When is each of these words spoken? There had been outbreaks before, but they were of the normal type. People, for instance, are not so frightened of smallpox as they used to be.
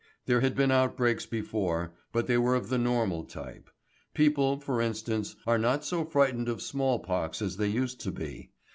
There 0.25 0.41
had 0.41 0.55
been 0.55 0.71
outbreaks 0.71 1.27
before, 1.27 1.93
but 2.11 2.25
they 2.25 2.35
were 2.39 2.55
of 2.55 2.69
the 2.69 2.79
normal 2.79 3.23
type. 3.23 3.69
People, 4.15 4.59
for 4.59 4.81
instance, 4.81 5.35
are 5.45 5.59
not 5.59 5.85
so 5.85 6.03
frightened 6.05 6.49
of 6.49 6.59
smallpox 6.59 7.39
as 7.39 7.57
they 7.57 7.67
used 7.67 8.01
to 8.01 8.11
be. 8.11 8.49